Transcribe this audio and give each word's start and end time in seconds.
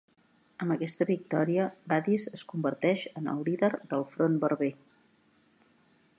Amb 0.63 0.73
aquesta 0.75 1.05
victòria 1.09 1.67
Badis 1.93 2.25
es 2.39 2.45
converteix 2.53 3.07
en 3.23 3.31
el 3.35 3.47
líder 3.51 3.71
del 3.93 4.09
front 4.17 4.43
berber. 4.47 4.73